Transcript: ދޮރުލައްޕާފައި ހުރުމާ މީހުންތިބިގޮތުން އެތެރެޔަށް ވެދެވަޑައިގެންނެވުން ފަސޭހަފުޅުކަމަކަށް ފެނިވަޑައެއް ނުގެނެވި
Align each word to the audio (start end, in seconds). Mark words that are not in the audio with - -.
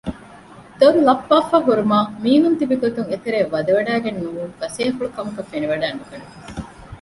ދޮރުލައްޕާފައި 0.79 1.65
ހުރުމާ 1.67 1.97
މީހުންތިބިގޮތުން 2.23 3.09
އެތެރެޔަށް 3.11 3.51
ވެދެވަޑައިގެންނެވުން 3.53 4.53
ފަސޭހަފުޅުކަމަކަށް 4.59 5.49
ފެނިވަޑައެއް 5.51 5.99
ނުގެނެވި 5.99 6.29